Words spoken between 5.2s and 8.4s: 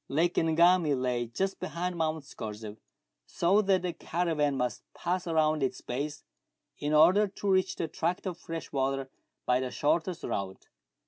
round its base in order to reach the tract of